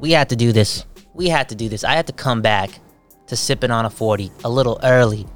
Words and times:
we 0.00 0.12
had 0.12 0.30
to 0.30 0.36
do 0.36 0.52
this. 0.52 0.84
We 1.14 1.28
had 1.28 1.48
to 1.50 1.54
do 1.54 1.68
this. 1.68 1.84
I 1.84 1.92
had 1.92 2.06
to 2.06 2.12
come 2.12 2.42
back 2.42 2.70
to 3.26 3.36
sipping 3.36 3.70
on 3.70 3.84
a 3.84 3.90
40 3.90 4.32
a 4.44 4.50
little 4.50 4.80
early 4.82 5.26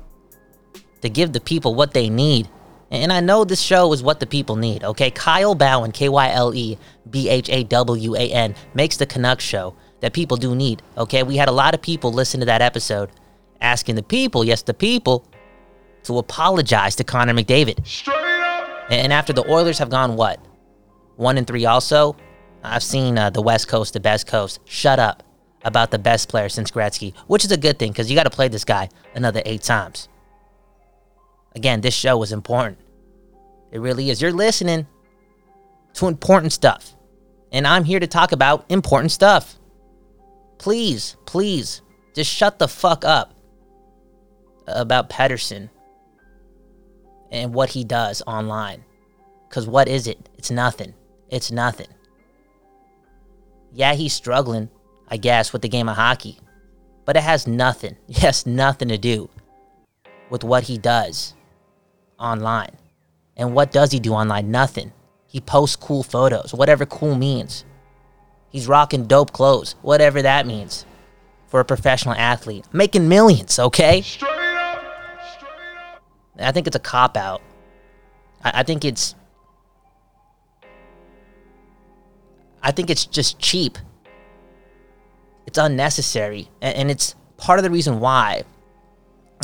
to 1.02 1.08
give 1.08 1.32
the 1.32 1.40
people 1.40 1.74
what 1.74 1.92
they 1.92 2.08
need. 2.08 2.48
And 2.90 3.12
I 3.12 3.20
know 3.20 3.44
this 3.44 3.60
show 3.60 3.92
is 3.92 4.02
what 4.02 4.20
the 4.20 4.26
people 4.26 4.56
need, 4.56 4.84
okay? 4.84 5.10
Kyle 5.10 5.56
Bhawan, 5.56 5.92
K 5.92 6.08
Y 6.08 6.30
L 6.30 6.54
E 6.54 6.78
B 7.10 7.28
H 7.28 7.48
A 7.50 7.64
W 7.64 8.14
A 8.14 8.30
N, 8.30 8.54
makes 8.74 8.96
the 8.96 9.06
Canucks 9.06 9.44
show 9.44 9.74
that 10.00 10.12
people 10.12 10.36
do 10.36 10.54
need, 10.54 10.82
okay? 10.96 11.22
We 11.22 11.36
had 11.36 11.48
a 11.48 11.52
lot 11.52 11.74
of 11.74 11.82
people 11.82 12.12
listen 12.12 12.40
to 12.40 12.46
that 12.46 12.62
episode 12.62 13.10
asking 13.60 13.96
the 13.96 14.02
people, 14.02 14.44
yes, 14.44 14.62
the 14.62 14.74
people, 14.74 15.26
to 16.04 16.18
apologize 16.18 16.94
to 16.96 17.04
Connor 17.04 17.34
McDavid. 17.34 17.86
Straight 17.86 18.14
up. 18.14 18.68
And 18.90 19.12
after 19.12 19.32
the 19.32 19.50
Oilers 19.50 19.78
have 19.78 19.88
gone, 19.88 20.16
what? 20.16 20.38
One 21.16 21.38
and 21.38 21.46
three 21.46 21.64
also? 21.64 22.16
I've 22.64 22.82
seen 22.82 23.18
uh, 23.18 23.30
the 23.30 23.42
West 23.42 23.68
Coast, 23.68 23.92
the 23.92 24.00
best 24.00 24.26
coast, 24.26 24.58
shut 24.64 24.98
up 24.98 25.22
about 25.64 25.90
the 25.90 25.98
best 25.98 26.28
player 26.28 26.48
since 26.48 26.70
Gretzky, 26.70 27.14
which 27.26 27.44
is 27.44 27.52
a 27.52 27.56
good 27.56 27.78
thing 27.78 27.92
because 27.92 28.10
you 28.10 28.16
got 28.16 28.24
to 28.24 28.30
play 28.30 28.48
this 28.48 28.64
guy 28.64 28.88
another 29.14 29.42
eight 29.44 29.62
times. 29.62 30.08
Again, 31.54 31.82
this 31.82 31.94
show 31.94 32.22
is 32.22 32.32
important. 32.32 32.78
It 33.70 33.80
really 33.80 34.10
is. 34.10 34.20
You're 34.20 34.32
listening 34.32 34.86
to 35.94 36.06
important 36.06 36.52
stuff. 36.52 36.94
And 37.52 37.66
I'm 37.66 37.84
here 37.84 38.00
to 38.00 38.06
talk 38.06 38.32
about 38.32 38.64
important 38.68 39.12
stuff. 39.12 39.56
Please, 40.58 41.16
please, 41.26 41.82
just 42.14 42.32
shut 42.32 42.58
the 42.58 42.68
fuck 42.68 43.04
up 43.04 43.34
about 44.66 45.10
Pettersson 45.10 45.68
and 47.30 47.52
what 47.52 47.70
he 47.70 47.84
does 47.84 48.22
online. 48.26 48.84
Because 49.48 49.66
what 49.66 49.88
is 49.88 50.06
it? 50.06 50.28
It's 50.36 50.50
nothing. 50.50 50.94
It's 51.28 51.50
nothing. 51.50 51.88
Yeah, 53.74 53.94
he's 53.94 54.12
struggling, 54.12 54.70
I 55.08 55.16
guess, 55.16 55.52
with 55.52 55.62
the 55.62 55.68
game 55.68 55.88
of 55.88 55.96
hockey. 55.96 56.38
But 57.04 57.16
it 57.16 57.22
has 57.24 57.46
nothing, 57.46 57.96
yes, 58.06 58.46
nothing 58.46 58.88
to 58.88 58.98
do 58.98 59.28
with 60.30 60.44
what 60.44 60.64
he 60.64 60.78
does 60.78 61.34
online. 62.18 62.76
And 63.36 63.52
what 63.52 63.72
does 63.72 63.90
he 63.90 63.98
do 63.98 64.12
online? 64.12 64.50
Nothing. 64.50 64.92
He 65.26 65.40
posts 65.40 65.74
cool 65.74 66.04
photos, 66.04 66.54
whatever 66.54 66.86
cool 66.86 67.16
means. 67.16 67.64
He's 68.50 68.68
rocking 68.68 69.06
dope 69.06 69.32
clothes, 69.32 69.74
whatever 69.82 70.22
that 70.22 70.46
means 70.46 70.86
for 71.48 71.58
a 71.58 71.64
professional 71.64 72.14
athlete. 72.14 72.64
Making 72.72 73.08
millions, 73.08 73.58
okay? 73.58 74.00
Straight 74.00 74.30
up. 74.30 74.82
Straight 75.32 75.50
up. 75.78 76.02
I 76.38 76.52
think 76.52 76.68
it's 76.68 76.76
a 76.76 76.80
cop 76.80 77.16
out. 77.16 77.42
I, 78.44 78.60
I 78.60 78.62
think 78.62 78.84
it's. 78.84 79.16
I 82.64 82.72
think 82.72 82.88
it's 82.88 83.04
just 83.04 83.38
cheap. 83.38 83.78
It's 85.46 85.58
unnecessary. 85.58 86.48
And, 86.62 86.76
and 86.76 86.90
it's 86.90 87.14
part 87.36 87.58
of 87.58 87.62
the 87.62 87.70
reason 87.70 88.00
why 88.00 88.42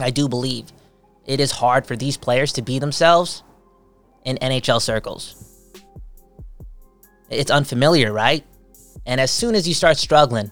I 0.00 0.10
do 0.10 0.26
believe 0.26 0.72
it 1.26 1.38
is 1.38 1.52
hard 1.52 1.86
for 1.86 1.96
these 1.96 2.16
players 2.16 2.52
to 2.54 2.62
be 2.62 2.78
themselves 2.78 3.44
in 4.24 4.36
NHL 4.38 4.80
circles. 4.80 5.36
It's 7.28 7.50
unfamiliar, 7.50 8.12
right? 8.12 8.44
And 9.06 9.20
as 9.20 9.30
soon 9.30 9.54
as 9.54 9.68
you 9.68 9.74
start 9.74 9.98
struggling, 9.98 10.50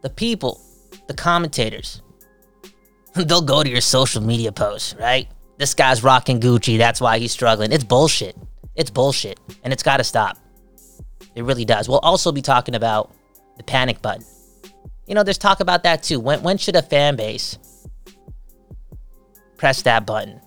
the 0.00 0.10
people, 0.10 0.60
the 1.06 1.14
commentators, 1.14 2.00
they'll 3.14 3.42
go 3.42 3.62
to 3.62 3.68
your 3.68 3.82
social 3.82 4.22
media 4.22 4.52
posts, 4.52 4.96
right? 4.98 5.28
This 5.58 5.74
guy's 5.74 6.02
rocking 6.02 6.40
Gucci, 6.40 6.78
that's 6.78 7.00
why 7.00 7.18
he's 7.18 7.30
struggling. 7.30 7.72
It's 7.72 7.84
bullshit. 7.84 8.36
It's 8.74 8.90
bullshit. 8.90 9.38
And 9.62 9.72
it's 9.72 9.82
got 9.82 9.98
to 9.98 10.04
stop. 10.04 10.38
It 11.34 11.44
really 11.44 11.64
does. 11.64 11.88
We'll 11.88 11.98
also 12.00 12.32
be 12.32 12.42
talking 12.42 12.74
about 12.74 13.12
the 13.56 13.62
panic 13.62 14.02
button. 14.02 14.24
You 15.06 15.14
know, 15.14 15.22
there's 15.22 15.38
talk 15.38 15.60
about 15.60 15.82
that 15.82 16.02
too. 16.02 16.20
When, 16.20 16.42
when 16.42 16.58
should 16.58 16.76
a 16.76 16.82
fan 16.82 17.16
base 17.16 17.58
press 19.56 19.82
that 19.82 20.06
button? 20.06 20.40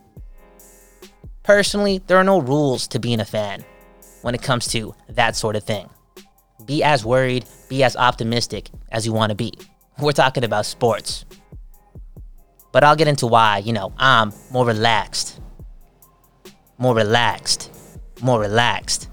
Personally, 1.44 2.02
there 2.08 2.18
are 2.18 2.24
no 2.24 2.40
rules 2.40 2.88
to 2.88 3.00
being 3.00 3.20
a 3.20 3.26
fan 3.26 3.64
when 4.24 4.34
it 4.34 4.42
comes 4.42 4.68
to 4.70 4.96
that 5.10 5.36
sort 5.36 5.56
of 5.56 5.64
thing. 5.64 5.90
Be 6.66 6.84
as 6.84 7.06
worried, 7.06 7.46
be 7.70 7.84
as 7.84 7.96
optimistic 7.96 8.72
as 8.92 9.06
you 9.06 9.14
want 9.14 9.30
to 9.30 9.36
be. 9.36 9.54
We're 10.00 10.12
talking 10.12 10.44
about 10.44 10.66
sports. 10.66 11.26
But 12.72 12.84
I'll 12.84 12.96
get 12.96 13.08
into 13.08 13.28
why, 13.28 13.60
you 13.60 13.72
know, 13.72 13.94
I'm 13.98 14.34
more 14.52 14.66
relaxed. 14.66 15.40
More 16.78 16.96
relaxed. 16.96 17.72
More 18.22 18.40
relaxed. 18.40 19.05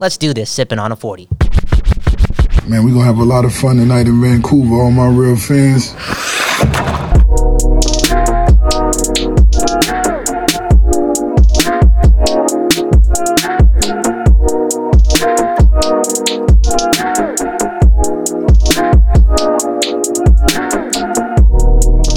Let's 0.00 0.16
do 0.16 0.32
this 0.32 0.48
sipping 0.48 0.78
on 0.78 0.92
a 0.92 0.96
40. 0.96 1.28
Man, 2.66 2.86
we're 2.86 2.94
gonna 2.94 3.04
have 3.04 3.18
a 3.18 3.22
lot 3.22 3.44
of 3.44 3.54
fun 3.54 3.76
tonight 3.76 4.06
in 4.06 4.18
Vancouver, 4.18 4.76
all 4.76 4.90
my 4.90 5.06
real 5.06 5.36
fans. 5.36 5.92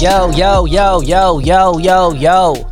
Yo, 0.00 0.30
yo, 0.30 0.64
yo, 0.64 1.02
yo, 1.02 1.38
yo, 1.38 1.76
yo, 1.76 2.12
yo. 2.14 2.70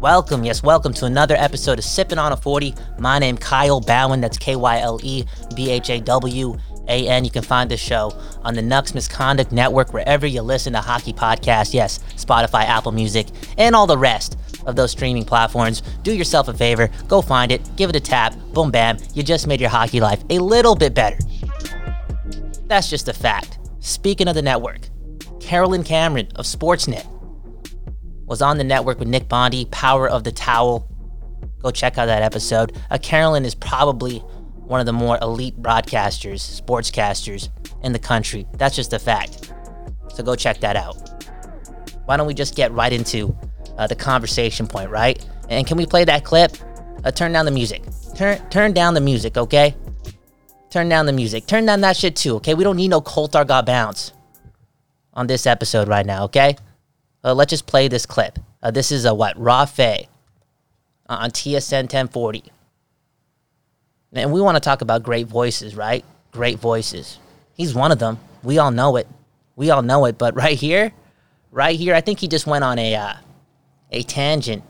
Welcome, 0.00 0.44
yes, 0.44 0.62
welcome 0.62 0.94
to 0.94 1.04
another 1.04 1.36
episode 1.36 1.78
of 1.78 1.84
Sipping 1.84 2.18
on 2.18 2.32
a 2.32 2.36
40. 2.36 2.74
My 3.00 3.18
name 3.18 3.38
Kyle 3.38 3.80
Bhawan, 3.80 4.20
that's 4.20 4.36
K 4.36 4.56
Y 4.56 4.78
L 4.78 5.00
E 5.02 5.24
B 5.56 5.70
H 5.70 5.88
A 5.88 6.00
W 6.00 6.56
A 6.86 7.08
N. 7.08 7.24
You 7.24 7.30
can 7.30 7.42
find 7.42 7.70
this 7.70 7.80
show 7.80 8.12
on 8.42 8.54
the 8.54 8.60
Nucks 8.60 8.94
Misconduct 8.94 9.52
Network, 9.52 9.94
wherever 9.94 10.26
you 10.26 10.42
listen 10.42 10.74
to 10.74 10.80
hockey 10.82 11.14
podcasts. 11.14 11.72
Yes, 11.72 12.00
Spotify, 12.16 12.64
Apple 12.64 12.92
Music, 12.92 13.28
and 13.56 13.74
all 13.74 13.86
the 13.86 13.96
rest 13.96 14.36
of 14.66 14.76
those 14.76 14.90
streaming 14.90 15.24
platforms. 15.24 15.80
Do 16.02 16.12
yourself 16.12 16.48
a 16.48 16.54
favor, 16.54 16.90
go 17.08 17.22
find 17.22 17.50
it, 17.50 17.62
give 17.76 17.88
it 17.88 17.96
a 17.96 18.00
tap, 18.00 18.34
boom, 18.52 18.70
bam. 18.70 18.98
You 19.14 19.22
just 19.22 19.46
made 19.46 19.60
your 19.62 19.70
hockey 19.70 20.00
life 20.00 20.22
a 20.28 20.38
little 20.38 20.74
bit 20.74 20.92
better. 20.92 21.16
That's 22.66 22.90
just 22.90 23.08
a 23.08 23.14
fact. 23.14 23.58
Speaking 23.80 24.28
of 24.28 24.34
the 24.34 24.42
network, 24.42 24.90
Carolyn 25.40 25.84
Cameron 25.84 26.28
of 26.36 26.44
Sportsnet 26.44 27.06
was 28.26 28.42
on 28.42 28.58
the 28.58 28.64
network 28.64 28.98
with 28.98 29.08
Nick 29.08 29.26
Bondi, 29.26 29.64
Power 29.70 30.06
of 30.06 30.22
the 30.22 30.32
Towel. 30.32 30.86
Go 31.62 31.70
check 31.70 31.98
out 31.98 32.06
that 32.06 32.22
episode. 32.22 32.76
Uh, 32.90 32.98
Carolyn 32.98 33.44
is 33.44 33.54
probably 33.54 34.18
one 34.70 34.80
of 34.80 34.86
the 34.86 34.92
more 34.92 35.18
elite 35.20 35.60
broadcasters, 35.60 36.62
sportscasters 36.62 37.48
in 37.82 37.92
the 37.92 37.98
country. 37.98 38.46
That's 38.54 38.76
just 38.76 38.92
a 38.92 38.98
fact. 38.98 39.52
So 40.14 40.22
go 40.22 40.34
check 40.34 40.60
that 40.60 40.76
out. 40.76 40.96
Why 42.04 42.16
don't 42.16 42.26
we 42.26 42.34
just 42.34 42.56
get 42.56 42.72
right 42.72 42.92
into 42.92 43.36
uh, 43.78 43.86
the 43.86 43.96
conversation 43.96 44.66
point, 44.66 44.90
right? 44.90 45.24
And 45.48 45.66
can 45.66 45.76
we 45.76 45.86
play 45.86 46.04
that 46.04 46.24
clip? 46.24 46.52
Uh, 47.04 47.10
turn 47.10 47.32
down 47.32 47.44
the 47.44 47.50
music. 47.50 47.82
Turn 48.14 48.38
turn 48.50 48.72
down 48.72 48.94
the 48.94 49.00
music, 49.00 49.36
okay? 49.36 49.74
Turn 50.70 50.88
down 50.88 51.06
the 51.06 51.12
music. 51.12 51.46
Turn 51.46 51.66
down 51.66 51.80
that 51.80 51.96
shit 51.96 52.14
too, 52.16 52.36
okay? 52.36 52.54
We 52.54 52.64
don't 52.64 52.76
need 52.76 52.88
no 52.88 53.00
Coltar 53.00 53.46
got 53.46 53.66
bounce 53.66 54.12
on 55.14 55.26
this 55.26 55.46
episode 55.46 55.88
right 55.88 56.06
now, 56.06 56.24
okay? 56.24 56.56
Uh, 57.24 57.34
let's 57.34 57.50
just 57.50 57.66
play 57.66 57.88
this 57.88 58.06
clip. 58.06 58.38
Uh, 58.62 58.70
this 58.70 58.92
is 58.92 59.04
a 59.04 59.14
what? 59.14 59.38
Rafe 59.38 60.06
on 61.18 61.30
TSN 61.30 61.82
1040. 61.82 62.44
And 64.12 64.32
we 64.32 64.40
want 64.40 64.56
to 64.56 64.60
talk 64.60 64.80
about 64.80 65.02
great 65.02 65.26
voices, 65.26 65.76
right? 65.76 66.04
Great 66.32 66.58
voices. 66.58 67.18
He's 67.54 67.74
one 67.74 67.92
of 67.92 67.98
them. 67.98 68.18
We 68.42 68.58
all 68.58 68.70
know 68.70 68.96
it. 68.96 69.06
We 69.56 69.70
all 69.70 69.82
know 69.82 70.04
it. 70.06 70.18
But 70.18 70.34
right 70.34 70.56
here, 70.56 70.92
right 71.50 71.78
here, 71.78 71.94
I 71.94 72.00
think 72.00 72.18
he 72.18 72.28
just 72.28 72.46
went 72.46 72.64
on 72.64 72.78
a 72.78 72.94
uh, 72.94 73.14
a 73.92 74.02
tangent 74.02 74.64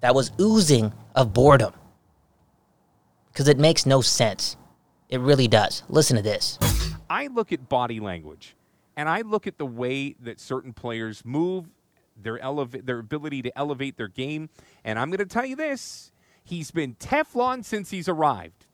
that 0.00 0.14
was 0.14 0.32
oozing 0.40 0.92
of 1.14 1.32
boredom 1.32 1.74
because 3.32 3.48
it 3.48 3.58
makes 3.58 3.86
no 3.86 4.00
sense. 4.00 4.56
It 5.08 5.20
really 5.20 5.48
does. 5.48 5.82
Listen 5.88 6.16
to 6.16 6.22
this. 6.22 6.58
I 7.10 7.26
look 7.26 7.52
at 7.52 7.68
body 7.68 7.98
language 8.00 8.56
and 8.96 9.08
I 9.08 9.22
look 9.22 9.46
at 9.46 9.58
the 9.58 9.66
way 9.66 10.14
that 10.20 10.40
certain 10.40 10.72
players 10.72 11.24
move, 11.24 11.66
their 12.22 12.38
eleva- 12.38 12.84
their 12.84 12.98
ability 12.98 13.42
to 13.42 13.58
elevate 13.58 13.96
their 13.96 14.08
game, 14.08 14.48
and 14.84 14.98
I'm 14.98 15.08
going 15.08 15.18
to 15.18 15.26
tell 15.26 15.46
you 15.46 15.56
this, 15.56 16.12
he's 16.44 16.70
been 16.70 16.94
Teflon 16.94 17.64
since 17.64 17.90
he's 17.90 18.08
arrived. 18.08 18.66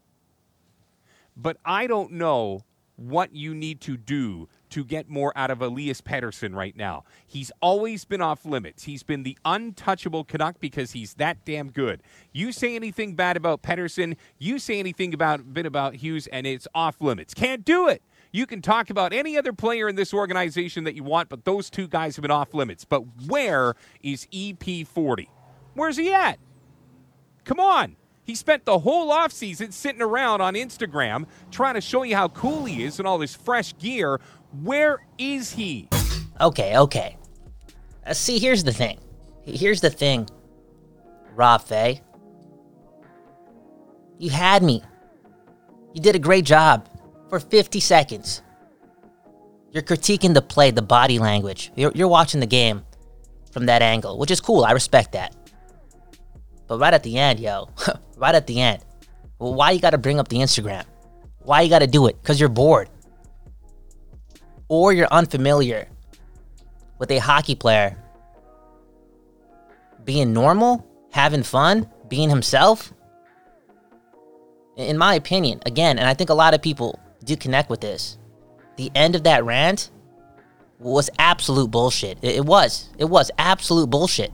But 1.37 1.58
I 1.64 1.87
don't 1.87 2.12
know 2.12 2.62
what 2.96 3.34
you 3.34 3.54
need 3.54 3.81
to 3.82 3.96
do 3.96 4.48
to 4.70 4.84
get 4.84 5.08
more 5.08 5.32
out 5.37 5.50
of 5.50 5.60
Elias 5.60 6.00
Pettersson 6.00 6.54
right 6.54 6.75
now. 6.75 7.04
He's 7.26 7.52
always 7.60 8.04
been 8.04 8.22
off 8.22 8.44
limits. 8.44 8.84
He's 8.84 9.02
been 9.02 9.22
the 9.22 9.38
untouchable 9.44 10.25
Canuck 10.25 10.58
because 10.60 10.92
he's 10.92 11.14
that 11.14 11.44
damn 11.44 11.70
good. 11.70 12.02
You 12.32 12.52
say 12.52 12.75
anything 12.75 13.14
bad 13.14 13.37
about 13.37 13.62
Pettersson, 13.62 14.16
you 14.38 14.58
say 14.58 14.78
anything 14.78 15.14
about 15.14 15.52
bit 15.52 15.66
about 15.66 15.96
Hughes, 15.96 16.26
and 16.28 16.46
it's 16.46 16.66
off 16.75 17.00
limits. 17.00 17.34
Can't 17.34 17.64
do 17.64 17.87
it. 17.88 18.02
You 18.36 18.44
can 18.44 18.60
talk 18.60 18.90
about 18.90 19.14
any 19.14 19.38
other 19.38 19.54
player 19.54 19.88
in 19.88 19.96
this 19.96 20.12
organization 20.12 20.84
that 20.84 20.94
you 20.94 21.02
want, 21.02 21.30
but 21.30 21.46
those 21.46 21.70
two 21.70 21.88
guys 21.88 22.16
have 22.16 22.22
been 22.22 22.30
off 22.30 22.52
limits. 22.52 22.84
But 22.84 23.02
where 23.26 23.72
is 24.02 24.26
EP40? 24.26 25.28
Where's 25.72 25.96
he 25.96 26.12
at? 26.12 26.38
Come 27.44 27.58
on. 27.58 27.96
He 28.24 28.34
spent 28.34 28.66
the 28.66 28.80
whole 28.80 29.10
offseason 29.10 29.72
sitting 29.72 30.02
around 30.02 30.42
on 30.42 30.52
Instagram 30.52 31.24
trying 31.50 31.76
to 31.76 31.80
show 31.80 32.02
you 32.02 32.14
how 32.14 32.28
cool 32.28 32.66
he 32.66 32.84
is 32.84 32.98
and 32.98 33.08
all 33.08 33.16
this 33.16 33.34
fresh 33.34 33.74
gear. 33.78 34.20
Where 34.62 35.06
is 35.16 35.52
he? 35.52 35.88
Okay, 36.38 36.76
okay. 36.76 37.16
Uh, 38.04 38.12
see, 38.12 38.38
here's 38.38 38.64
the 38.64 38.72
thing. 38.72 38.98
Here's 39.46 39.80
the 39.80 39.88
thing, 39.88 40.28
Rafe. 41.34 42.02
You 44.18 44.28
had 44.28 44.62
me. 44.62 44.82
You 45.94 46.02
did 46.02 46.14
a 46.14 46.18
great 46.18 46.44
job 46.44 46.86
for 47.28 47.40
50 47.40 47.81
seconds. 47.81 48.43
You're 49.73 49.82
critiquing 49.82 50.34
the 50.34 50.43
play, 50.43 50.70
the 50.70 50.82
body 50.82 51.19
language. 51.19 51.73
You're, 51.76 51.93
you're 51.94 52.08
watching 52.08 52.40
the 52.40 52.46
game 52.46 52.84
from 53.50 53.67
that 53.67 53.82
angle, 53.82 54.19
which 54.19 54.31
is 54.31 54.40
cool. 54.40 54.64
I 54.64 54.73
respect 54.73 55.12
that. 55.12 55.34
But 56.67 56.78
right 56.78 56.94
at 56.94 57.02
the 57.02 57.19
end, 57.19 57.40
yo, 57.40 57.69
right 58.17 58.34
at 58.34 58.46
the 58.46 58.61
end, 58.61 58.84
well, 59.38 59.55
why 59.55 59.73
you 59.73 59.81
gotta 59.81 59.99
bring 59.99 60.19
up 60.19 60.28
the 60.28 60.38
Instagram? 60.38 60.84
Why 61.40 61.61
you 61.62 61.69
gotta 61.69 61.87
do 61.87 62.06
it? 62.06 62.20
Because 62.20 62.40
you're 62.40 62.49
bored. 62.49 62.88
Or 64.69 64.93
you're 64.93 65.08
unfamiliar 65.11 65.88
with 66.99 67.11
a 67.11 67.19
hockey 67.19 67.55
player 67.55 67.96
being 70.05 70.32
normal, 70.32 70.87
having 71.12 71.43
fun, 71.43 71.88
being 72.08 72.31
himself. 72.31 72.93
In 74.76 74.99
my 74.99 75.14
opinion, 75.14 75.61
again, 75.67 75.99
and 75.99 76.08
I 76.08 76.14
think 76.14 76.31
a 76.31 76.34
lot 76.34 76.55
of 76.55 76.62
people 76.62 76.99
do 77.26 77.37
connect 77.37 77.69
with 77.69 77.81
this, 77.81 78.17
the 78.76 78.90
end 78.94 79.14
of 79.14 79.25
that 79.25 79.44
rant 79.44 79.90
was 80.78 81.11
absolute 81.19 81.70
bullshit. 81.70 82.19
It, 82.23 82.37
it 82.37 82.44
was. 82.44 82.90
It 82.99 83.06
was 83.06 83.31
absolute 83.38 83.90
bullshit. 83.90 84.32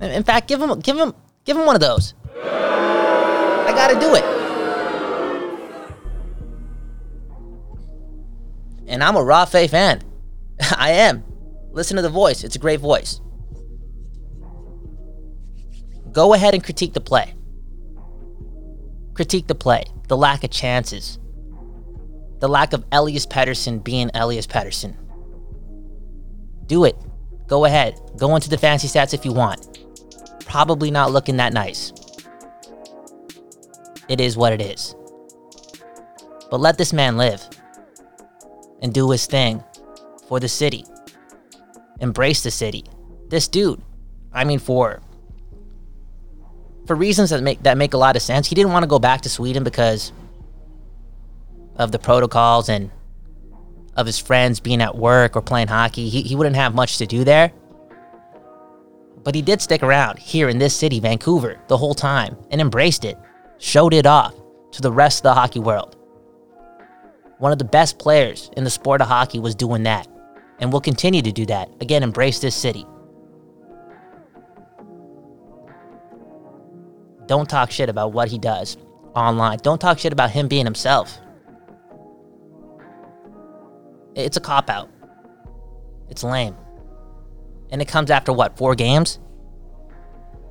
In 0.00 0.24
fact, 0.24 0.48
give 0.48 0.60
him, 0.60 0.80
give 0.80 0.98
him, 0.98 1.14
give 1.44 1.56
him 1.56 1.64
one 1.64 1.76
of 1.76 1.80
those. 1.80 2.14
I 2.34 3.72
gotta 3.74 3.98
do 4.00 4.14
it. 4.16 4.24
And 8.88 9.02
I'm 9.02 9.16
a 9.16 9.22
Rafe 9.22 9.70
fan. 9.70 10.02
I 10.76 10.90
am. 10.90 11.24
Listen 11.70 11.96
to 11.96 12.02
the 12.02 12.10
voice. 12.10 12.44
It's 12.44 12.56
a 12.56 12.58
great 12.58 12.80
voice. 12.80 13.20
Go 16.10 16.34
ahead 16.34 16.52
and 16.52 16.62
critique 16.62 16.92
the 16.92 17.00
play. 17.00 17.34
Critique 19.14 19.46
the 19.46 19.54
play. 19.54 19.84
The 20.08 20.16
lack 20.16 20.44
of 20.44 20.50
chances. 20.50 21.18
The 22.40 22.48
lack 22.48 22.72
of 22.72 22.84
Elias 22.90 23.26
Pettersson 23.26 23.84
being 23.84 24.10
Elias 24.14 24.46
Pettersson. 24.46 24.96
Do 26.66 26.84
it. 26.84 26.96
Go 27.46 27.64
ahead. 27.64 28.00
Go 28.16 28.34
into 28.34 28.48
the 28.48 28.58
fancy 28.58 28.88
stats 28.88 29.14
if 29.14 29.24
you 29.24 29.32
want. 29.32 29.78
Probably 30.46 30.90
not 30.90 31.12
looking 31.12 31.36
that 31.36 31.52
nice. 31.52 31.92
It 34.08 34.20
is 34.20 34.36
what 34.36 34.52
it 34.52 34.60
is. 34.60 34.94
But 36.50 36.60
let 36.60 36.78
this 36.78 36.92
man 36.92 37.16
live 37.16 37.42
and 38.82 38.92
do 38.92 39.10
his 39.10 39.26
thing 39.26 39.62
for 40.28 40.40
the 40.40 40.48
city. 40.48 40.84
Embrace 42.00 42.42
the 42.42 42.50
city. 42.50 42.84
This 43.28 43.48
dude, 43.48 43.80
I 44.32 44.44
mean, 44.44 44.58
for 44.58 45.00
for 46.86 46.96
reasons 46.96 47.30
that 47.30 47.42
make 47.42 47.62
that 47.62 47.76
make 47.76 47.94
a 47.94 47.98
lot 47.98 48.16
of 48.16 48.22
sense, 48.22 48.48
he 48.48 48.54
didn't 48.54 48.72
want 48.72 48.82
to 48.82 48.88
go 48.88 48.98
back 48.98 49.22
to 49.22 49.28
Sweden 49.28 49.64
because 49.64 50.12
of 51.76 51.92
the 51.92 51.98
protocols 51.98 52.68
and 52.68 52.90
of 53.96 54.06
his 54.06 54.18
friends 54.18 54.60
being 54.60 54.80
at 54.80 54.96
work 54.96 55.36
or 55.36 55.42
playing 55.42 55.68
hockey. 55.68 56.08
He, 56.08 56.22
he 56.22 56.36
wouldn't 56.36 56.56
have 56.56 56.74
much 56.74 56.98
to 56.98 57.06
do 57.06 57.24
there. 57.24 57.52
But 59.22 59.34
he 59.34 59.42
did 59.42 59.60
stick 59.60 59.82
around 59.82 60.18
here 60.18 60.48
in 60.48 60.58
this 60.58 60.74
city, 60.74 60.98
Vancouver, 60.98 61.60
the 61.68 61.76
whole 61.76 61.94
time 61.94 62.36
and 62.50 62.60
embraced 62.60 63.04
it, 63.04 63.16
showed 63.58 63.94
it 63.94 64.06
off 64.06 64.34
to 64.72 64.82
the 64.82 64.90
rest 64.90 65.20
of 65.20 65.22
the 65.24 65.34
hockey 65.34 65.60
world. 65.60 65.96
One 67.38 67.52
of 67.52 67.58
the 67.58 67.64
best 67.64 67.98
players 67.98 68.50
in 68.56 68.64
the 68.64 68.70
sport 68.70 69.00
of 69.00 69.08
hockey 69.08 69.38
was 69.38 69.54
doing 69.54 69.84
that 69.84 70.08
and 70.58 70.72
will 70.72 70.80
continue 70.80 71.22
to 71.22 71.32
do 71.32 71.46
that. 71.46 71.68
Again, 71.80 72.02
embrace 72.02 72.40
this 72.40 72.54
city. 72.54 72.86
Don't 77.26 77.48
talk 77.48 77.70
shit 77.70 77.88
about 77.88 78.12
what 78.12 78.28
he 78.28 78.38
does 78.38 78.76
online. 79.14 79.58
Don't 79.62 79.80
talk 79.80 79.98
shit 79.98 80.12
about 80.12 80.30
him 80.30 80.48
being 80.48 80.64
himself. 80.64 81.18
It's 84.14 84.36
a 84.36 84.40
cop 84.40 84.68
out. 84.68 84.90
It's 86.08 86.22
lame. 86.22 86.56
And 87.70 87.80
it 87.80 87.88
comes 87.88 88.10
after 88.10 88.32
what, 88.32 88.58
four 88.58 88.74
games? 88.74 89.18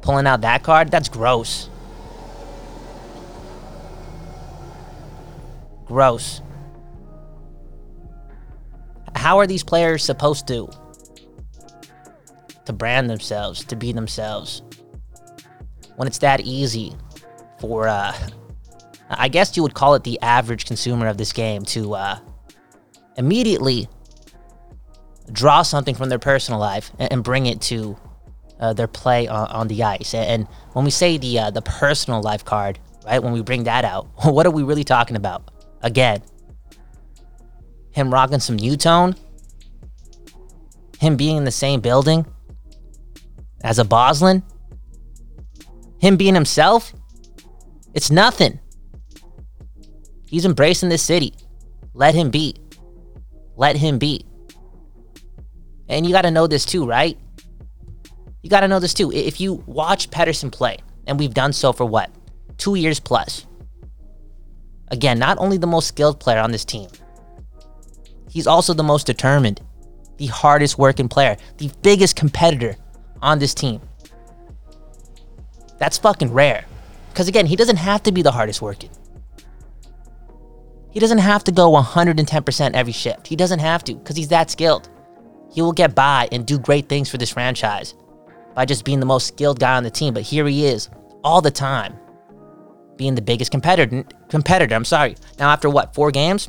Pulling 0.02 0.26
out 0.26 0.42
that 0.42 0.64
card? 0.64 0.90
That's 0.90 1.10
gross. 1.10 1.70
Gross. 5.86 6.42
How 9.16 9.38
are 9.38 9.46
these 9.46 9.64
players 9.64 10.04
supposed 10.04 10.48
to 10.48 10.70
to 12.66 12.74
brand 12.74 13.10
themselves, 13.10 13.64
to 13.66 13.76
be 13.76 13.92
themselves 13.92 14.62
when 16.02 16.08
it's 16.08 16.18
that 16.18 16.42
easy 16.42 16.96
for 17.60 17.88
uh 17.88 18.12
I 19.08 19.28
guess 19.28 19.56
you 19.56 19.62
would 19.62 19.76
call 19.76 19.94
it 19.94 20.04
the 20.04 20.20
average 20.24 20.66
consumer 20.66 21.06
of 21.06 21.18
this 21.18 21.32
game 21.32 21.64
to 21.66 21.94
uh 21.94 22.18
immediately 23.18 23.88
draw 25.32 25.62
something 25.62 25.94
from 25.94 26.10
their 26.10 26.18
personal 26.18 26.60
life 26.60 26.92
and, 26.98 27.24
bring 27.24 27.46
it 27.46 27.62
to 27.62 27.96
uh, 28.60 28.74
their 28.74 28.88
play 28.88 29.28
on, 29.28 29.48
on 29.50 29.68
the 29.68 29.84
ice. 29.84 30.16
And, 30.16 30.48
when 30.74 30.86
we 30.86 30.92
say 30.92 31.20
the 31.20 31.38
uh, 31.38 31.52
the 31.52 31.62
personal 31.62 32.22
life 32.24 32.44
card, 32.44 32.80
right? 33.06 33.22
When 33.22 33.32
we 33.32 33.44
bring 33.44 33.66
that 33.66 33.86
out, 33.86 34.08
what 34.24 34.48
are 34.48 34.52
we 34.52 34.64
really 34.64 34.84
talking 34.84 35.16
about? 35.16 35.52
Again, 35.84 36.24
him 37.92 38.12
rocking 38.12 38.40
some 38.40 38.58
U-tone, 38.58 39.16
him 40.98 41.16
being 41.16 41.38
in 41.38 41.44
the 41.44 41.52
same 41.52 41.80
building 41.80 42.26
as 43.64 43.78
a 43.78 43.86
Boslin, 43.86 44.42
him 46.02 46.18
being 46.18 46.34
himself. 46.34 46.94
It's 47.94 48.12
nothing. 48.12 48.60
He's 50.26 50.46
embracing 50.46 50.90
this 50.90 51.04
city. 51.04 51.34
Let 51.94 52.16
him 52.16 52.32
be. 52.32 52.56
Let 53.56 53.76
him 53.76 54.00
be. 54.00 54.26
And 55.88 56.06
you 56.06 56.12
got 56.12 56.24
to 56.24 56.32
know 56.32 56.48
this 56.48 56.66
too, 56.66 56.86
right? 56.86 57.18
You 58.42 58.50
got 58.50 58.62
to 58.62 58.68
know 58.68 58.80
this 58.80 58.94
too. 58.94 59.12
If 59.12 59.40
you 59.40 59.64
watch 59.68 60.10
Pettersson 60.10 60.52
play, 60.52 60.78
and 61.06 61.20
we've 61.20 61.34
done 61.34 61.54
so 61.54 61.72
for 61.74 61.86
what? 61.86 62.10
Two 62.58 62.76
years 62.76 63.00
plus. 63.00 63.46
Again, 64.88 65.20
not 65.20 65.38
only 65.38 65.58
the 65.58 65.68
most 65.68 65.88
skilled 65.88 66.20
player 66.20 66.40
on 66.40 66.52
this 66.52 66.66
team, 66.66 66.90
he's 68.30 68.48
also 68.48 68.74
the 68.74 68.84
most 68.84 69.06
determined, 69.06 69.62
the 70.18 70.28
hardest 70.28 70.78
working 70.78 71.08
player, 71.08 71.38
the 71.58 71.72
biggest 71.82 72.16
competitor 72.16 72.76
on 73.22 73.40
this 73.40 73.54
team. 73.54 73.82
That's 75.82 75.98
fucking 75.98 76.32
rare. 76.32 76.66
Because 77.10 77.28
again, 77.28 77.48
he 77.48 77.56
doesn't 77.56 77.78
have 77.78 78.04
to 78.04 78.12
be 78.12 78.22
the 78.22 78.32
hardest 78.32 78.62
working. 78.62 78.92
He 80.92 81.00
doesn't 81.00 81.18
have 81.18 81.44
to 81.46 81.52
go 81.52 81.72
110% 81.72 82.74
every 82.76 82.94
shift. 82.94 83.26
He 83.26 83.36
doesn't 83.36 83.58
have 83.60 83.84
to 83.86 83.96
because 83.96 84.16
he's 84.16 84.28
that 84.28 84.52
skilled. 84.52 84.90
He 85.52 85.64
will 85.64 85.72
get 85.72 85.96
by 85.96 86.30
and 86.32 86.46
do 86.46 86.60
great 86.60 86.88
things 86.88 87.10
for 87.10 87.18
this 87.18 87.32
franchise 87.32 87.96
by 88.54 88.66
just 88.66 88.86
being 88.86 89.00
the 89.00 89.08
most 89.08 89.26
skilled 89.26 89.60
guy 89.60 89.76
on 89.76 89.82
the 89.82 89.90
team. 89.90 90.14
But 90.14 90.22
here 90.22 90.46
he 90.46 90.68
is 90.68 90.88
all 91.24 91.42
the 91.42 91.50
time 91.50 91.98
being 92.96 93.16
the 93.16 93.22
biggest 93.24 93.50
competitor. 93.50 94.04
Competitor, 94.30 94.76
I'm 94.76 94.86
sorry. 94.86 95.16
Now 95.40 95.50
after 95.50 95.68
what? 95.68 95.96
4 95.96 96.12
games? 96.12 96.48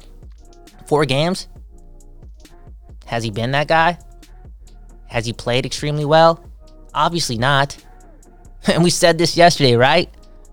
4 0.89 1.07
games? 1.07 1.49
Has 3.07 3.25
he 3.25 3.31
been 3.31 3.53
that 3.53 3.67
guy? 3.67 3.99
Has 5.07 5.25
he 5.25 5.33
played 5.33 5.65
extremely 5.65 6.05
well? 6.05 6.45
Obviously 6.93 7.39
not. 7.39 7.83
And 8.69 8.85
we 8.85 8.91
said 8.91 9.19
this 9.19 9.37
yesterday, 9.37 9.75
right? 9.75 10.09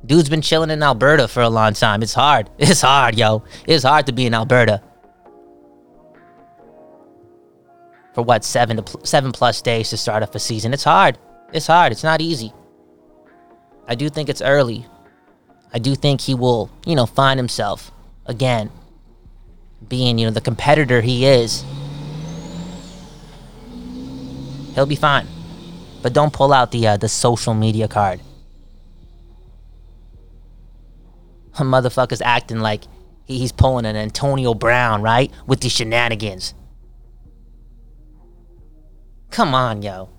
Dude's 0.06 0.30
been 0.30 0.42
chilling 0.42 0.70
in 0.70 0.82
Alberta 0.82 1.28
for 1.28 1.42
a 1.42 1.50
long 1.50 1.74
time. 1.74 2.02
It's 2.02 2.14
hard. 2.14 2.50
It's 2.58 2.82
hard, 2.82 3.18
yo. 3.18 3.44
It's 3.68 3.84
hard 3.84 4.06
to 4.08 4.12
be 4.12 4.26
in 4.26 4.34
Alberta. 4.34 4.82
For 8.14 8.24
what, 8.24 8.44
seven 8.44 8.84
to 8.84 9.06
seven 9.06 9.32
plus 9.32 9.62
days 9.62 9.90
to 9.92 9.98
start 9.98 10.24
off 10.24 10.34
a 10.34 10.40
season. 10.40 10.74
It's 10.74 10.84
hard. 10.84 11.18
It's 11.54 11.68
hard. 11.68 11.92
It's 11.92 12.04
not 12.04 12.22
easy. 12.22 12.52
I 13.88 13.96
do 13.96 14.10
think 14.10 14.30
it's 14.30 14.42
early. 14.42 14.86
I 15.72 15.80
do 15.80 15.96
think 15.96 16.22
he 16.22 16.34
will, 16.34 16.70
you 16.86 16.96
know, 16.96 17.06
find 17.06 17.40
himself 17.40 17.92
again 18.26 18.72
being, 19.88 20.18
you 20.18 20.26
know, 20.26 20.32
the 20.32 20.42
competitor 20.42 21.02
he 21.02 21.26
is. 21.26 21.64
He'll 24.74 24.86
be 24.86 24.96
fine. 24.96 25.28
But 26.02 26.14
don't 26.14 26.34
pull 26.34 26.54
out 26.54 26.72
the 26.72 26.88
uh, 26.88 26.98
the 26.98 27.10
social 27.10 27.54
media 27.54 27.88
card. 27.88 28.22
A 31.56 31.62
Motherfuckers 31.64 32.22
acting 32.24 32.60
like 32.60 32.84
he's 33.26 33.52
pulling 33.52 33.86
an 33.86 33.96
Antonio 33.96 34.54
Brown, 34.54 35.02
right? 35.02 35.32
With 35.48 35.62
the 35.62 35.70
shenanigans. 35.70 36.54
Come 39.32 39.54
on, 39.54 39.82
yo. 39.82 40.10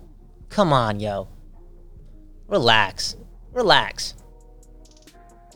Come 0.49 0.73
on, 0.73 0.99
yo. 0.99 1.27
relax. 2.47 3.15
Relax. 3.53 4.15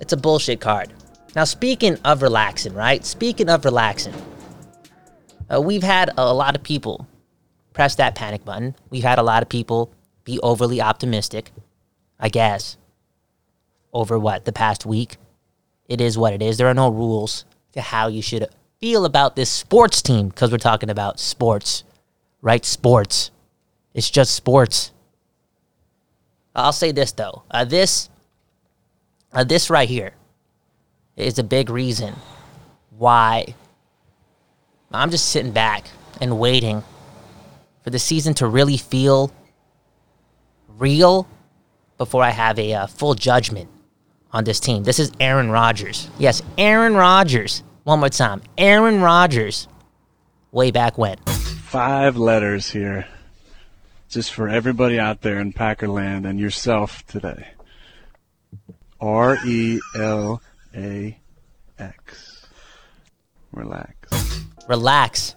It's 0.02 0.14
a 0.14 0.18
bullshit 0.18 0.60
card. 0.60 0.94
Now, 1.36 1.46
speaking 1.46 1.98
of 2.06 2.22
relaxing, 2.22 2.74
right? 2.74 3.06
Speaking 3.06 3.50
of 3.50 3.66
relaxing, 3.66 4.14
uh, 5.54 5.62
we've 5.62 5.84
had 5.84 6.12
a 6.18 6.34
lot 6.34 6.56
of 6.56 6.64
people 6.64 7.08
press 7.74 7.96
that 7.96 8.16
panic 8.16 8.44
button. 8.46 8.76
We've 8.90 9.04
had 9.04 9.20
a 9.20 9.24
lot 9.24 9.44
of 9.44 9.50
people 9.50 9.94
be 10.26 10.40
overly 10.42 10.82
optimistic, 10.82 11.52
I 12.20 12.28
guess, 12.28 12.76
over 13.94 14.20
what, 14.20 14.44
the 14.44 14.52
past 14.52 14.86
week? 14.86 15.16
It 15.88 16.02
is 16.02 16.18
what 16.18 16.34
it 16.34 16.42
is. 16.42 16.58
There 16.58 16.68
are 16.68 16.74
no 16.74 16.90
rules 16.90 17.46
to 17.72 17.82
how 17.82 18.08
you 18.08 18.22
should 18.22 18.46
feel 18.82 19.06
about 19.06 19.38
this 19.38 19.50
sports 19.50 20.02
team 20.02 20.28
because 20.28 20.52
we're 20.52 20.58
talking 20.58 20.90
about 20.90 21.20
sports, 21.20 21.86
right? 22.42 22.66
Sports. 22.66 23.32
It's 23.94 24.10
just 24.10 24.36
sports. 24.36 24.92
I'll 26.54 26.74
say 26.74 26.92
this 26.92 27.14
though. 27.14 27.44
Uh, 27.50 27.64
this, 27.64 28.10
uh, 29.32 29.46
this 29.46 29.70
right 29.70 29.88
here, 29.88 30.12
is 31.16 31.40
a 31.40 31.44
big 31.44 31.70
reason 31.70 32.14
why 32.98 33.56
I'm 34.92 35.12
just 35.12 35.30
sitting 35.30 35.52
back 35.52 35.86
and 36.22 36.40
waiting 36.40 36.84
for 37.84 37.90
the 37.90 38.00
season 38.00 38.34
to 38.36 38.48
really 38.48 38.78
feel 38.78 39.32
real 40.78 41.28
before 41.98 42.24
I 42.24 42.32
have 42.32 42.60
a 42.60 42.74
uh, 42.74 42.88
full 42.88 43.14
judgment 43.14 43.70
on 44.32 44.44
this 44.44 44.60
team. 44.60 44.84
This 44.84 45.00
is 45.00 45.12
Aaron 45.20 45.50
Rodgers. 45.50 46.10
Yes, 46.20 46.42
Aaron 46.58 46.96
Rodgers. 46.96 47.64
One 47.84 48.00
more 48.00 48.10
time. 48.10 48.42
Aaron 48.58 49.02
Rodgers. 49.02 49.68
Way 50.52 50.72
back 50.72 50.98
when. 50.98 51.18
Five 51.18 52.18
letters 52.18 52.70
here. 52.70 53.08
Just 54.10 54.34
for 54.34 54.48
everybody 54.48 55.00
out 55.00 55.22
there 55.22 55.40
in 55.40 55.54
Packerland 55.54 56.28
and 56.28 56.40
yourself 56.40 57.06
today. 57.06 57.48
R 59.00 59.38
E 59.46 59.80
L 59.96 60.42
A 60.76 61.18
X. 61.78 62.48
Relax. 63.52 64.46
Relax. 64.68 65.36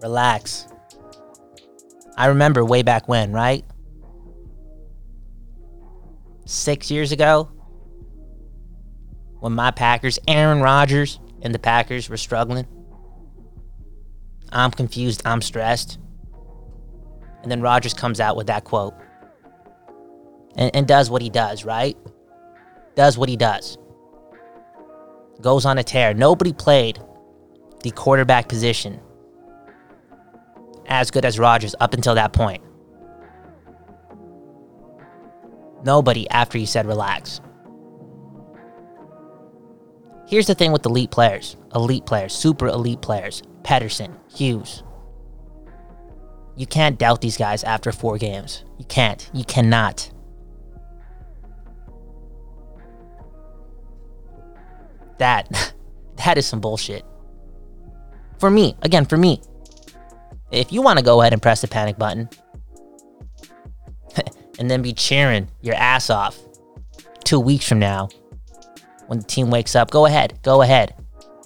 Relax. 0.00 0.66
I 2.16 2.26
remember 2.26 2.64
way 2.64 2.82
back 2.82 3.08
when, 3.08 3.32
right? 3.32 3.64
Six 6.48 6.90
years 6.90 7.12
ago, 7.12 7.50
when 9.40 9.52
my 9.52 9.70
Packers, 9.70 10.18
Aaron 10.26 10.62
Rodgers, 10.62 11.20
and 11.42 11.54
the 11.54 11.58
Packers 11.58 12.08
were 12.08 12.16
struggling. 12.16 12.66
I'm 14.50 14.70
confused. 14.70 15.20
I'm 15.26 15.42
stressed. 15.42 15.98
And 17.42 17.52
then 17.52 17.60
Rodgers 17.60 17.92
comes 17.92 18.18
out 18.18 18.34
with 18.34 18.46
that 18.46 18.64
quote 18.64 18.94
and, 20.56 20.74
and 20.74 20.88
does 20.88 21.10
what 21.10 21.20
he 21.20 21.28
does, 21.28 21.66
right? 21.66 21.98
Does 22.96 23.18
what 23.18 23.28
he 23.28 23.36
does. 23.36 23.76
Goes 25.42 25.66
on 25.66 25.76
a 25.76 25.84
tear. 25.84 26.14
Nobody 26.14 26.54
played 26.54 26.98
the 27.82 27.90
quarterback 27.90 28.48
position 28.48 29.00
as 30.86 31.10
good 31.10 31.26
as 31.26 31.38
Rodgers 31.38 31.74
up 31.78 31.92
until 31.92 32.14
that 32.14 32.32
point. 32.32 32.62
Nobody 35.84 36.28
after 36.30 36.58
he 36.58 36.66
said 36.66 36.86
relax. 36.86 37.40
Here's 40.26 40.46
the 40.46 40.54
thing 40.54 40.72
with 40.72 40.84
elite 40.84 41.10
players, 41.10 41.56
elite 41.74 42.04
players, 42.04 42.34
super 42.34 42.66
elite 42.66 43.00
players, 43.00 43.42
Pettersson, 43.62 44.14
Hughes. 44.30 44.82
You 46.56 46.66
can't 46.66 46.98
doubt 46.98 47.20
these 47.20 47.36
guys 47.36 47.64
after 47.64 47.92
four 47.92 48.18
games. 48.18 48.64
You 48.78 48.84
can't. 48.84 49.30
You 49.32 49.44
cannot. 49.44 50.10
That 55.18 55.72
that 56.24 56.36
is 56.36 56.46
some 56.46 56.60
bullshit. 56.60 57.04
For 58.38 58.50
me, 58.50 58.76
again, 58.82 59.04
for 59.04 59.16
me. 59.16 59.40
If 60.50 60.72
you 60.72 60.82
want 60.82 60.98
to 60.98 61.04
go 61.04 61.20
ahead 61.20 61.32
and 61.32 61.42
press 61.42 61.60
the 61.60 61.68
panic 61.68 61.98
button 61.98 62.28
and 64.58 64.70
then 64.70 64.82
be 64.82 64.92
cheering 64.92 65.48
your 65.60 65.74
ass 65.74 66.10
off 66.10 66.38
two 67.24 67.40
weeks 67.40 67.68
from 67.68 67.78
now 67.78 68.08
when 69.08 69.18
the 69.18 69.24
team 69.24 69.50
wakes 69.50 69.74
up, 69.74 69.90
go 69.90 70.06
ahead, 70.06 70.38
go 70.42 70.62
ahead. 70.62 70.94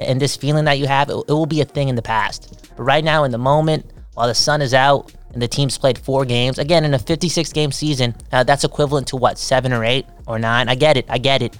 And 0.00 0.20
this 0.20 0.36
feeling 0.36 0.64
that 0.66 0.78
you 0.78 0.86
have, 0.86 1.08
it, 1.08 1.14
it 1.28 1.32
will 1.32 1.46
be 1.46 1.60
a 1.60 1.64
thing 1.64 1.88
in 1.88 1.94
the 1.94 2.02
past. 2.02 2.68
But 2.76 2.82
right 2.82 3.04
now, 3.04 3.24
in 3.24 3.30
the 3.30 3.38
moment, 3.38 3.86
while 4.14 4.26
the 4.26 4.34
sun 4.34 4.60
is 4.60 4.74
out 4.74 5.12
and 5.32 5.40
the 5.40 5.48
team's 5.48 5.78
played 5.78 5.96
four 5.96 6.24
games, 6.24 6.58
again, 6.58 6.84
in 6.84 6.92
a 6.92 6.98
56 6.98 7.52
game 7.52 7.70
season, 7.70 8.14
uh, 8.32 8.42
that's 8.42 8.64
equivalent 8.64 9.06
to 9.08 9.16
what, 9.16 9.38
seven 9.38 9.72
or 9.72 9.84
eight 9.84 10.06
or 10.26 10.38
nine? 10.38 10.68
I 10.68 10.74
get 10.74 10.96
it, 10.96 11.06
I 11.08 11.18
get 11.18 11.40
it. 11.40 11.56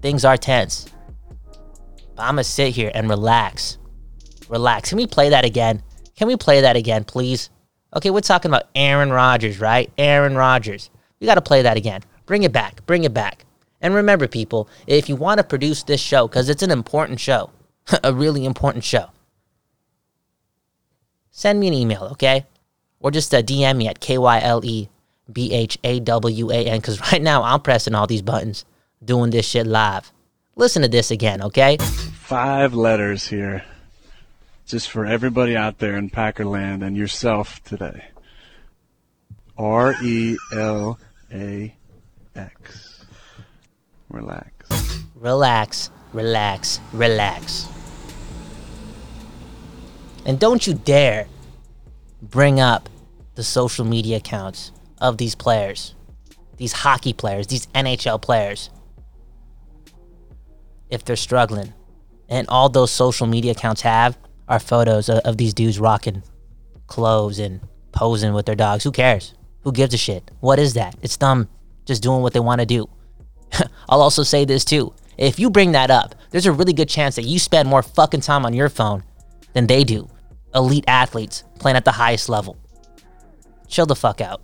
Things 0.00 0.24
are 0.24 0.36
tense. 0.36 0.86
But 2.14 2.22
I'm 2.22 2.36
to 2.36 2.44
sit 2.44 2.74
here 2.74 2.92
and 2.94 3.08
relax. 3.08 3.78
Relax. 4.48 4.90
Can 4.90 4.98
we 4.98 5.06
play 5.06 5.30
that 5.30 5.44
again? 5.44 5.82
Can 6.16 6.28
we 6.28 6.36
play 6.36 6.60
that 6.60 6.76
again, 6.76 7.02
please? 7.02 7.50
Okay, 7.96 8.10
we're 8.10 8.20
talking 8.20 8.50
about 8.50 8.64
Aaron 8.74 9.10
Rodgers, 9.10 9.60
right? 9.60 9.90
Aaron 9.96 10.36
Rodgers. 10.36 10.90
We 11.20 11.26
got 11.26 11.36
to 11.36 11.40
play 11.40 11.62
that 11.62 11.76
again. 11.76 12.02
Bring 12.26 12.42
it 12.42 12.52
back. 12.52 12.84
Bring 12.86 13.04
it 13.04 13.14
back. 13.14 13.46
And 13.80 13.94
remember, 13.94 14.28
people, 14.28 14.68
if 14.86 15.08
you 15.08 15.16
want 15.16 15.38
to 15.38 15.44
produce 15.44 15.82
this 15.84 16.00
show, 16.00 16.28
because 16.28 16.48
it's 16.48 16.62
an 16.62 16.70
important 16.70 17.20
show, 17.20 17.50
a 18.04 18.12
really 18.12 18.44
important 18.44 18.84
show, 18.84 19.06
send 21.30 21.60
me 21.60 21.68
an 21.68 21.74
email, 21.74 22.04
okay? 22.12 22.44
Or 23.00 23.10
just 23.10 23.34
uh, 23.34 23.40
DM 23.40 23.76
me 23.76 23.88
at 23.88 24.00
K 24.00 24.18
Y 24.18 24.40
L 24.40 24.64
E 24.64 24.88
B 25.32 25.52
H 25.52 25.78
A 25.84 26.00
W 26.00 26.50
A 26.50 26.66
N, 26.66 26.78
because 26.78 27.00
right 27.12 27.22
now 27.22 27.42
I'm 27.42 27.60
pressing 27.60 27.94
all 27.94 28.06
these 28.06 28.22
buttons, 28.22 28.64
doing 29.02 29.30
this 29.30 29.46
shit 29.46 29.66
live. 29.66 30.12
Listen 30.56 30.82
to 30.82 30.88
this 30.88 31.10
again, 31.10 31.40
okay? 31.40 31.78
Five 31.78 32.74
letters 32.74 33.28
here. 33.28 33.64
Just 34.68 34.90
for 34.90 35.06
everybody 35.06 35.56
out 35.56 35.78
there 35.78 35.96
in 35.96 36.10
Packerland 36.10 36.86
and 36.86 36.94
yourself 36.94 37.64
today. 37.64 38.04
R 39.56 39.94
E 40.04 40.36
L 40.52 40.98
A 41.32 41.74
X. 42.36 43.06
Relax. 44.10 45.04
Relax, 45.14 45.90
relax, 46.12 46.80
relax. 46.92 47.66
And 50.26 50.38
don't 50.38 50.66
you 50.66 50.74
dare 50.74 51.26
bring 52.20 52.60
up 52.60 52.90
the 53.36 53.44
social 53.44 53.86
media 53.86 54.18
accounts 54.18 54.70
of 55.00 55.16
these 55.16 55.34
players, 55.34 55.94
these 56.58 56.72
hockey 56.72 57.14
players, 57.14 57.46
these 57.46 57.66
NHL 57.68 58.20
players, 58.20 58.68
if 60.90 61.06
they're 61.06 61.16
struggling. 61.16 61.72
And 62.28 62.46
all 62.48 62.68
those 62.68 62.90
social 62.90 63.26
media 63.26 63.52
accounts 63.52 63.80
have 63.80 64.18
are 64.48 64.58
photos 64.58 65.08
of, 65.08 65.18
of 65.18 65.36
these 65.36 65.54
dudes 65.54 65.78
rocking 65.78 66.22
clothes 66.86 67.38
and 67.38 67.60
posing 67.92 68.32
with 68.32 68.46
their 68.46 68.54
dogs. 68.54 68.84
Who 68.84 68.92
cares? 68.92 69.34
Who 69.62 69.72
gives 69.72 69.94
a 69.94 69.98
shit? 69.98 70.30
What 70.40 70.58
is 70.58 70.74
that? 70.74 70.96
It's 71.02 71.16
them 71.16 71.48
just 71.84 72.02
doing 72.02 72.22
what 72.22 72.32
they 72.32 72.40
want 72.40 72.60
to 72.60 72.66
do. 72.66 72.88
I'll 73.88 74.02
also 74.02 74.22
say 74.22 74.44
this 74.44 74.64
too. 74.64 74.94
If 75.16 75.38
you 75.38 75.50
bring 75.50 75.72
that 75.72 75.90
up, 75.90 76.14
there's 76.30 76.46
a 76.46 76.52
really 76.52 76.72
good 76.72 76.88
chance 76.88 77.16
that 77.16 77.24
you 77.24 77.38
spend 77.38 77.68
more 77.68 77.82
fucking 77.82 78.20
time 78.20 78.46
on 78.46 78.54
your 78.54 78.68
phone 78.68 79.02
than 79.52 79.66
they 79.66 79.84
do. 79.84 80.08
Elite 80.54 80.84
athletes 80.86 81.44
playing 81.58 81.76
at 81.76 81.84
the 81.84 81.92
highest 81.92 82.28
level. 82.28 82.56
Chill 83.66 83.86
the 83.86 83.96
fuck 83.96 84.20
out. 84.20 84.40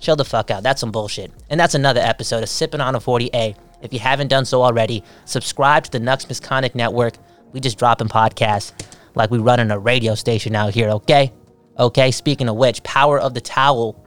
Chill 0.00 0.16
the 0.16 0.24
fuck 0.24 0.50
out. 0.50 0.62
That's 0.62 0.80
some 0.80 0.90
bullshit. 0.90 1.30
And 1.50 1.60
that's 1.60 1.74
another 1.74 2.00
episode 2.00 2.42
of 2.42 2.48
Sipping 2.48 2.80
on 2.80 2.94
a 2.94 3.00
40A. 3.00 3.54
If 3.82 3.92
you 3.92 3.98
haven't 3.98 4.28
done 4.28 4.44
so 4.44 4.62
already, 4.62 5.04
subscribe 5.26 5.84
to 5.84 5.90
the 5.90 6.00
Nucks 6.00 6.28
Misconduct 6.28 6.74
Network. 6.74 7.14
We 7.52 7.60
just 7.60 7.78
dropping 7.78 8.08
podcasts 8.08 8.72
like 9.14 9.30
we 9.30 9.38
running 9.38 9.70
a 9.70 9.78
radio 9.78 10.14
station 10.14 10.54
out 10.54 10.74
here, 10.74 10.88
okay? 10.90 11.32
Okay, 11.78 12.10
speaking 12.10 12.48
of 12.48 12.56
which, 12.56 12.82
Power 12.82 13.18
of 13.18 13.34
the 13.34 13.40
Towel 13.40 14.04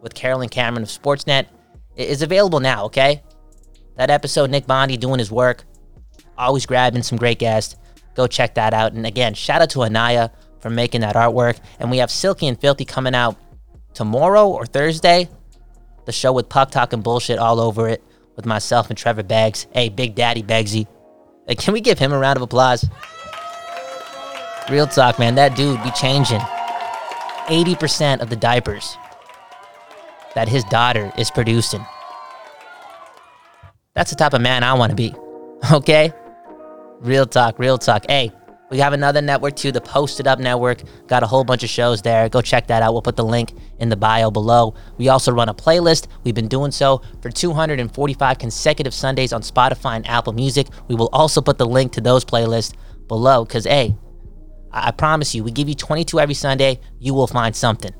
with 0.00 0.14
Carolyn 0.14 0.48
Cameron 0.48 0.82
of 0.82 0.88
Sportsnet 0.88 1.46
is 1.96 2.22
available 2.22 2.60
now, 2.60 2.84
okay? 2.84 3.22
That 3.96 4.10
episode, 4.10 4.50
Nick 4.50 4.66
Bondi 4.66 4.96
doing 4.96 5.18
his 5.18 5.30
work, 5.30 5.64
always 6.36 6.66
grabbing 6.66 7.02
some 7.02 7.18
great 7.18 7.38
guests. 7.38 7.76
Go 8.14 8.26
check 8.26 8.54
that 8.54 8.74
out. 8.74 8.92
And 8.92 9.06
again, 9.06 9.34
shout 9.34 9.62
out 9.62 9.70
to 9.70 9.82
Anaya 9.82 10.30
for 10.60 10.70
making 10.70 11.00
that 11.02 11.16
artwork. 11.16 11.58
And 11.78 11.90
we 11.90 11.98
have 11.98 12.10
Silky 12.10 12.46
and 12.46 12.60
Filthy 12.60 12.84
coming 12.84 13.14
out 13.14 13.36
tomorrow 13.94 14.48
or 14.48 14.66
Thursday. 14.66 15.28
The 16.04 16.12
show 16.12 16.32
with 16.32 16.48
Puck 16.48 16.70
Talk 16.70 16.92
and 16.92 17.02
bullshit 17.02 17.38
all 17.38 17.60
over 17.60 17.88
it 17.88 18.02
with 18.36 18.46
myself 18.46 18.88
and 18.88 18.96
Trevor 18.96 19.24
Beggs. 19.24 19.66
Hey, 19.72 19.88
Big 19.88 20.14
Daddy 20.14 20.42
Beggsy. 20.42 20.86
Hey, 21.46 21.54
can 21.54 21.74
we 21.74 21.80
give 21.80 21.98
him 21.98 22.12
a 22.12 22.18
round 22.18 22.36
of 22.36 22.42
applause? 22.42 22.88
Real 24.70 24.86
talk, 24.86 25.18
man. 25.18 25.34
That 25.36 25.56
dude 25.56 25.82
be 25.82 25.90
changing 25.92 26.40
80% 27.48 28.20
of 28.20 28.28
the 28.28 28.36
diapers 28.36 28.96
that 30.34 30.48
his 30.48 30.62
daughter 30.64 31.10
is 31.16 31.30
producing. 31.30 31.84
That's 33.94 34.10
the 34.10 34.16
type 34.16 34.34
of 34.34 34.42
man 34.42 34.62
I 34.62 34.74
want 34.74 34.90
to 34.90 34.96
be. 34.96 35.14
Okay? 35.72 36.12
Real 37.00 37.26
talk, 37.26 37.58
real 37.58 37.78
talk. 37.78 38.04
Hey, 38.08 38.30
We 38.70 38.78
have 38.78 38.92
another 38.92 39.22
network 39.22 39.56
too, 39.56 39.72
the 39.72 39.80
Posted 39.80 40.26
Up 40.28 40.38
Network. 40.38 40.82
Got 41.06 41.22
a 41.22 41.26
whole 41.26 41.42
bunch 41.42 41.64
of 41.64 41.70
shows 41.70 42.02
there. 42.02 42.28
Go 42.28 42.42
check 42.42 42.66
that 42.66 42.82
out. 42.82 42.92
We'll 42.92 43.02
put 43.02 43.16
the 43.16 43.24
link 43.24 43.54
in 43.78 43.88
the 43.88 43.96
bio 43.96 44.30
below. 44.30 44.74
We 44.98 45.08
also 45.08 45.32
run 45.32 45.48
a 45.48 45.54
playlist. 45.54 46.06
We've 46.22 46.34
been 46.34 46.48
doing 46.48 46.70
so 46.70 47.00
for 47.22 47.30
245 47.30 48.38
consecutive 48.38 48.92
Sundays 48.92 49.32
on 49.32 49.40
Spotify 49.40 49.96
and 49.96 50.06
Apple 50.06 50.34
Music. 50.34 50.68
We 50.86 50.94
will 50.94 51.08
also 51.12 51.40
put 51.40 51.56
the 51.56 51.66
link 51.66 51.92
to 51.92 52.00
those 52.02 52.24
playlists 52.26 52.74
below 53.08 53.44
because, 53.44 53.64
hey, 53.64 53.96
I-, 54.72 54.88
I 54.88 54.90
promise 54.90 55.34
you, 55.34 55.44
we 55.44 55.50
give 55.50 55.68
you 55.68 55.74
22 55.74 56.20
every 56.20 56.34
Sunday. 56.34 56.80
You 56.98 57.14
will 57.14 57.26
find 57.26 57.54
something. 57.54 57.92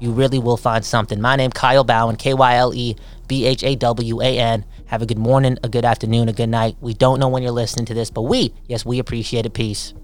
You 0.00 0.12
really 0.12 0.38
will 0.38 0.56
find 0.56 0.84
something. 0.84 1.20
My 1.20 1.36
name 1.36 1.50
Kyle 1.50 1.84
Bhawan, 1.84 2.18
K 2.18 2.34
Y 2.34 2.54
L 2.54 2.72
E 2.72 2.96
B 3.26 3.46
H 3.46 3.64
A 3.64 3.74
W 3.74 4.22
A 4.22 4.38
N. 4.38 4.64
Have 4.86 5.02
a 5.02 5.06
good 5.06 5.18
morning, 5.18 5.58
a 5.64 5.68
good 5.68 5.84
afternoon, 5.84 6.28
a 6.28 6.32
good 6.32 6.48
night. 6.48 6.76
We 6.80 6.94
don't 6.94 7.18
know 7.18 7.28
when 7.28 7.42
you're 7.42 7.52
listening 7.52 7.86
to 7.86 7.94
this, 7.94 8.10
but 8.10 8.22
we, 8.22 8.54
yes, 8.66 8.86
we 8.86 9.00
appreciate 9.00 9.44
it. 9.44 9.54
Peace. 9.54 9.94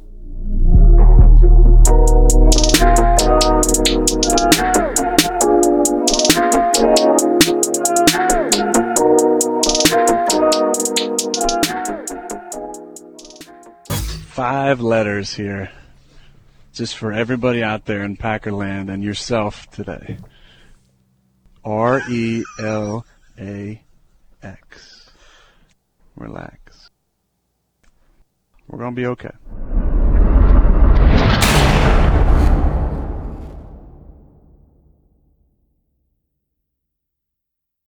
Five 14.45 14.83
letters 14.83 15.33
here. 15.33 15.71
Just 16.75 16.99
for 16.99 17.11
everybody 17.11 17.63
out 17.63 17.87
there 17.87 18.03
in 18.03 18.19
Packerland 18.19 18.93
and 18.93 19.03
yourself 19.03 19.71
today. 19.71 20.19
R 21.65 22.03
E 22.11 22.45
L 22.61 23.07
A 23.41 23.83
X. 24.43 25.11
Relax. 26.15 26.91
We're 28.69 28.81
going 28.81 28.95
to 28.95 29.01
be 29.01 29.07
okay. 29.07 29.33